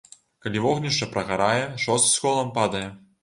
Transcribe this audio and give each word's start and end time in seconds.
Калі 0.45 0.61
вогнішча 0.63 1.07
прагарае, 1.11 1.61
шост 1.85 2.09
з 2.13 2.25
колам 2.27 2.53
падае. 2.59 2.85